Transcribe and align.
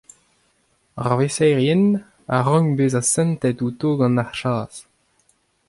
ar 1.03 1.13
vêsaerien 1.19 1.83
a 2.35 2.37
rank 2.47 2.69
bezañ 2.77 3.05
sentet 3.13 3.57
outo 3.65 3.89
gant 3.99 4.21
ar 4.23 4.29
chas. 4.39 4.73